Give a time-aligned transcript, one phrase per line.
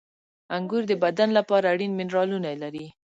[0.55, 2.85] •انګور د بدن لپاره اړین منرالونه لري.